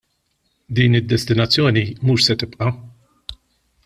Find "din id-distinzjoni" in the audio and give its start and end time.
0.75-1.85